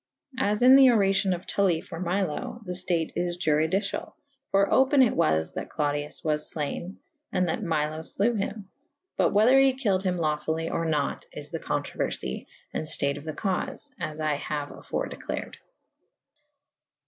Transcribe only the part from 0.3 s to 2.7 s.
As in the ora cion of Tully for Milo /